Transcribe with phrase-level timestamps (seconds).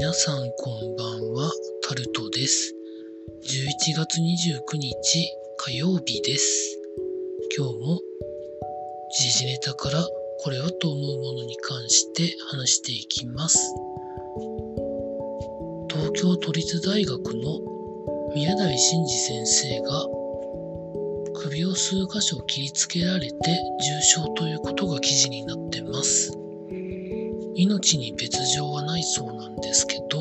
[0.00, 1.52] 皆さんこんばんは、
[1.86, 2.74] タルトです。
[3.44, 5.28] 11月29日
[5.58, 6.80] 火曜日です。
[7.54, 8.00] 今日も
[9.12, 10.02] 時事ネタから
[10.42, 13.58] これはと思うものに関して話していきます。
[15.90, 17.60] 東京都立大学の
[18.34, 20.06] 宮台真司先生が
[21.34, 25.49] 首を数箇所切りつけられて重傷ということが記事になってます。
[27.80, 30.20] 命に別状はないそうなんですけど、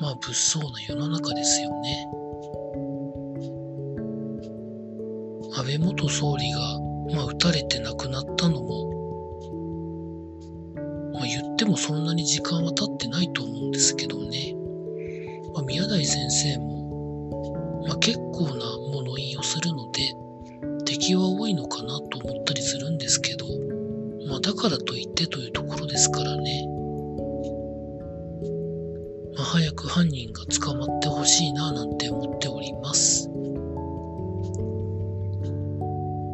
[0.00, 2.06] まあ物騒な世の中ですよね。
[5.54, 6.60] 安倍元総理が、
[7.14, 8.92] まあ、撃たれて亡くなったのも、
[11.14, 14.54] まあ、言ってもそんなに時間は経ってないと思うんですけどね。
[15.54, 20.14] まあ、宮台先生も、まあ、結構な物言いをするので、
[20.86, 23.44] 敵は多いのかなと思ったりするんですけど、
[24.32, 26.66] まあ、だからといってというところですからね。
[29.36, 33.28] まあ、早く犯人が捕まってほしいななんて思っております。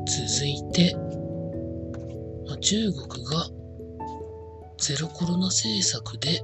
[0.07, 0.95] 続いて、
[2.47, 3.49] まあ、中国が
[4.79, 6.41] ゼロコロナ政策で、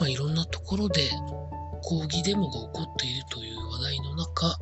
[0.00, 1.10] まあ、いろんなところで
[1.82, 4.58] 抗議デモが起こっているという話題の中、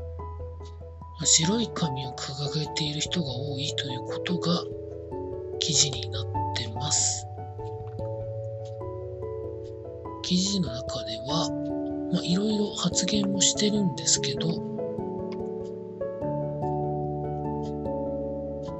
[1.22, 4.60] 白い紙を掲げている人が多いということが
[5.64, 7.26] 記事になってます。
[10.22, 11.48] 記事の中では、
[12.12, 14.46] まあ、いろいろ発言もしてるんですけど、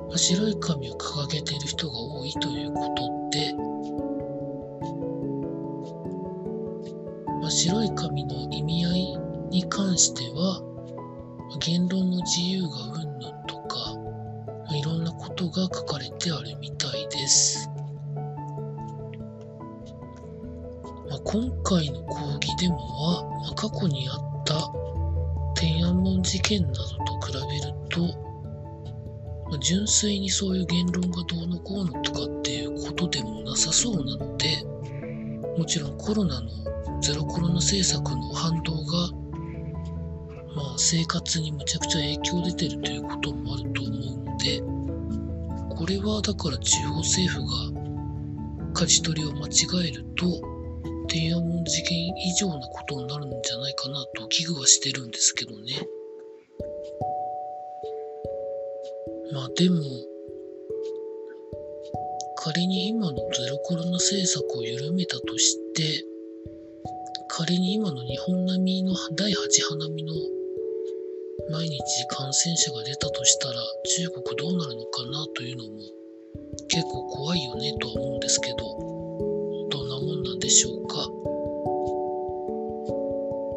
[0.09, 3.55] まあ、白い紙を掲げている人が多いということで、
[7.41, 10.61] まあ、白い紙の意味合いに関しては、
[11.61, 13.97] 言論の自由がうんぬんとか、
[14.77, 16.74] いろんなことが書かれてあるみたい
[17.25, 17.71] です。
[21.09, 24.71] まあ、今回の抗議デモは、まあ、過去にあった
[25.55, 26.87] 天安門事件などと
[27.27, 28.01] 比べると、
[29.49, 34.63] まあ、純粋にそういう言論がどうのこうのとかっていうことでもなさそうなので、
[35.57, 36.51] もちろんコロナの
[37.01, 39.09] ゼロコロナ政策の反動が、
[40.55, 44.14] まあ、生活にむちゃくちゃ影響出てるということもあると思う、
[45.85, 50.41] これはだから地方政府が舵取りを間違えると、
[51.09, 55.87] 天安門事件以上なことになるんじゃないかなと危惧はしてるんですけどね。
[59.35, 59.83] まあでも、
[62.37, 66.03] 仮に今のゼロコロナ政策を緩めたとして、
[67.29, 69.35] 仮に今の日本並みの第8
[69.69, 70.15] 波並みの
[71.51, 73.55] 毎日感染者が出たとしたら
[73.99, 75.71] 中国どうなるのかなというのも
[76.69, 78.57] 結構怖いよねとは思うんですけど
[79.71, 80.97] どんなもんなんでしょうか。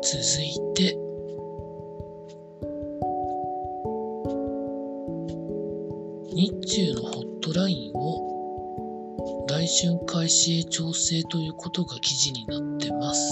[0.03, 0.97] 続いて
[6.33, 13.31] 日中のホットラインを来春開始へ調整ということが記事になってます。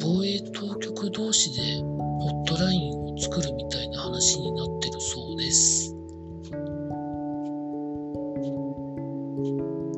[0.00, 1.83] 防衛当局同士で
[2.56, 5.92] トラインを作るみたいな話になってるそうです。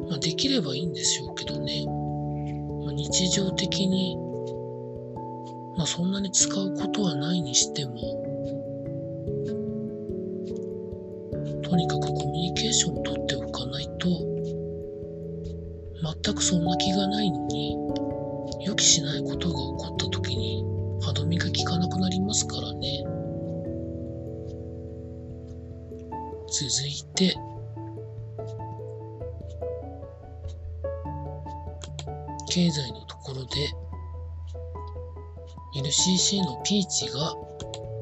[0.09, 1.85] まあ、できればいいんでしょうけどね。
[2.83, 4.17] まあ、日常的に、
[5.77, 7.93] まあ、そんなに使うことはないにしても、
[11.63, 14.09] とにかくコミュニケーションを取っておかないと、
[16.25, 17.77] 全くそんな気がないのに、
[18.65, 20.76] 予期しないことが起こった時に
[21.07, 23.05] 歯止めが効かなくなりますからね。
[26.49, 27.33] 続いて、
[32.51, 33.71] 経済のところで、
[35.77, 37.37] LCC のピーチが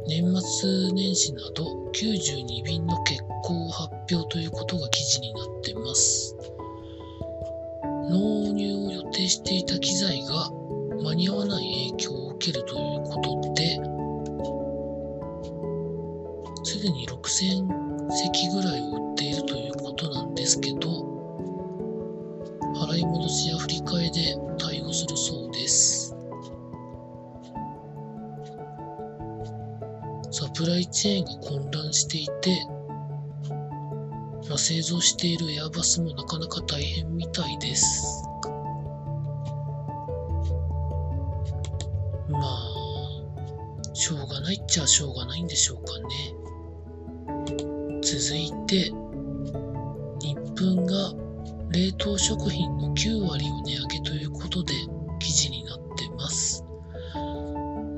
[0.06, 6.34] 年末年始など92便の欠航を発表ということが記事になってます。
[8.08, 10.48] 納入を予定していた機材が
[11.02, 13.80] 間に合わない影響けるということで、
[16.62, 20.78] すでに6000席ぐらいを売っているということなんですけど、
[22.74, 26.14] 払い戻しや振り替えで対応するそうです。
[30.30, 32.66] サプライチェーンが混乱していて、
[34.48, 38.33] まあ、製造しているエアバスもなかなか大変みたいです。
[43.94, 46.34] しょうがないっちゃしょうがないんでしょうかね。
[48.02, 48.90] 続いて、
[50.20, 51.14] 日本が
[51.70, 54.74] 冷凍食品の9割を値上げということで
[55.20, 56.64] 記事になってます。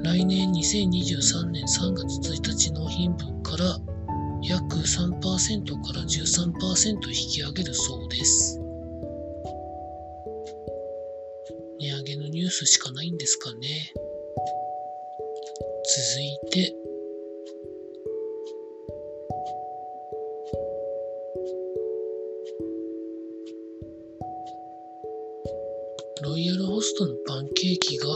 [0.03, 3.79] 来年2023年3月1日納品分から
[4.43, 8.61] 約3%から13%引き上げるそうです。
[11.81, 13.93] 値上げのニュースしかないんですかね。
[15.97, 16.75] 続いて、
[26.23, 28.09] ロイヤルホストのパンケーキが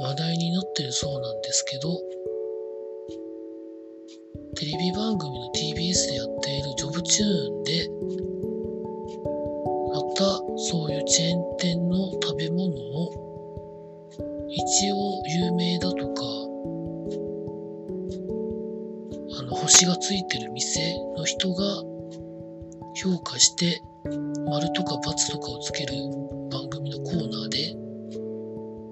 [0.00, 1.98] 話題になってるそうなんですけど、
[4.56, 7.88] テレビ番組の TBS でやっているジョブチューンで、
[9.94, 10.24] また
[10.58, 13.30] そういうチェーン店の食べ物を
[14.52, 15.99] 一応有名だと
[19.70, 21.64] 星がついてる店の人が
[22.96, 23.80] 評価して
[24.50, 25.94] 丸とか×とかをつける
[26.50, 27.76] 番組のコーナーで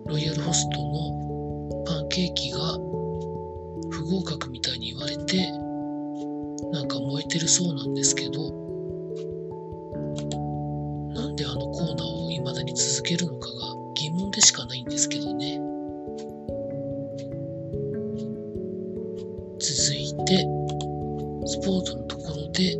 [0.06, 2.60] ロイヤルホストのパンケーキが
[3.90, 5.50] 不合格みたいに言われて
[6.70, 8.30] なんか燃えてるそうなんですけど
[11.12, 15.77] なんであのコーナーを未だに続けるのかが疑問でしかないんですけどね。
[21.68, 22.78] ポーツのところで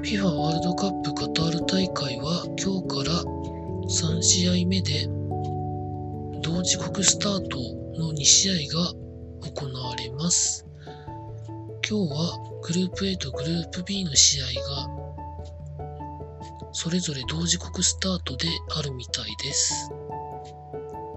[0.00, 3.20] FIFA ワールドカップカタール大会は今日から
[3.90, 5.08] 3試合目で
[6.40, 7.58] 同時刻スタート
[8.00, 8.92] の2試合が
[9.42, 10.68] 行われます。
[11.84, 14.88] 今日はグループ A とグループ B の試合が
[16.70, 18.46] それぞれ同時刻スタートで
[18.78, 19.90] あるみたいです。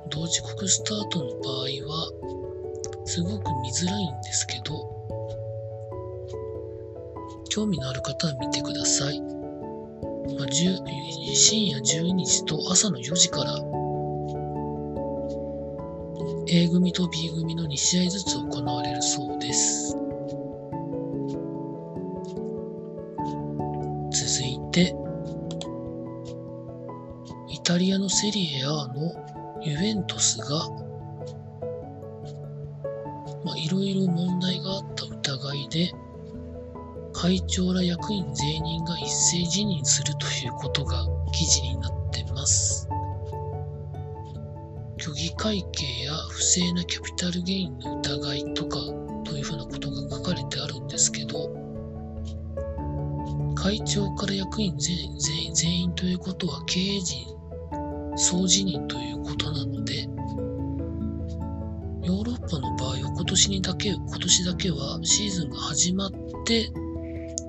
[0.10, 2.10] 同時刻スタートの場合は
[3.06, 4.97] すごく見づらいんですけど
[7.50, 9.20] 興味のある方は見てください。
[9.20, 13.54] まあ、深夜12時と朝の4時から
[16.50, 19.96] A 組と B 組の2試合ずつ行われるそうです。
[24.12, 24.96] 続いて、
[27.50, 30.70] イタリアのセリエ A のユベントスが、
[33.44, 35.92] まあ、いろいろ問題があった疑いで、
[37.20, 42.88] 会長ら役員全員が一斉辞任するということが記事になってます。
[45.00, 48.78] 虚偽会計や不正なキャピタルゲインの疑いとか
[49.24, 51.50] というふうなことが書かれてあるんですけど、
[53.56, 54.96] 会長から役員全
[55.56, 57.26] 全員ということは経営陣
[58.16, 60.04] 総辞任ということなので、
[62.04, 66.12] ヨーロッパの場合は今年にだけ、今年だけはシーズンが始まっ
[66.46, 66.72] て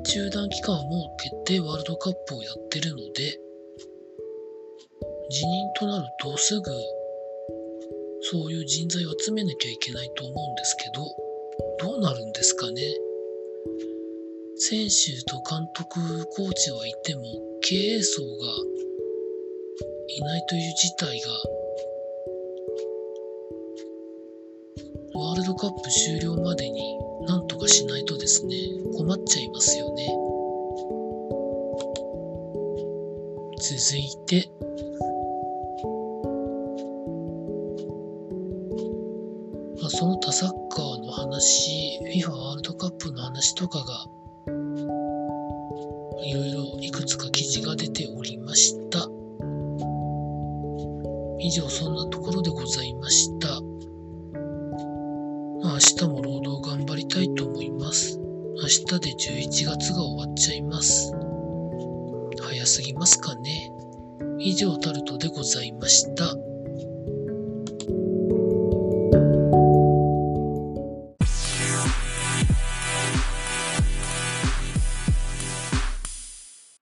[0.04, 0.78] 中断期間を
[1.18, 3.40] 設けてワールドカップをやってるので、
[5.30, 6.70] 辞任となるとすぐ
[8.22, 11.04] そういう人材を集めなきゃいけないと思うんですけど、
[11.90, 12.82] どうなるんですかね？
[14.56, 17.22] 選手と監督、コーチはいても、
[17.62, 18.28] 経営層が
[20.08, 21.26] いないという事態が、
[25.18, 26.96] ワールドカップ終了までに
[27.26, 28.54] なんとかしないとですね、
[28.96, 30.06] 困っちゃいますよね。
[33.60, 34.48] 続いて、
[39.80, 44.06] まあその他サッカーの話、FIFA ワールドカップの話とかが、
[46.24, 49.00] いろいろいくつか記事が出ておりました。
[51.40, 53.67] 以上、そんなところでございました。
[55.78, 58.18] 明日も労働頑張りたいと思います。
[58.18, 61.12] 明日で11月が終わっちゃいます。
[62.40, 63.70] 早すぎますかね。
[64.40, 66.34] 以上タルトでございました。